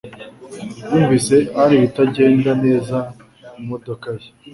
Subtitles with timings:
[0.89, 2.97] Yumvise hari ibitagenda neza
[3.53, 4.27] mumodoka ye.